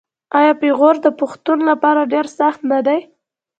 [0.37, 2.99] آیا پېغور د پښتون لپاره ډیر سخت نه دی؟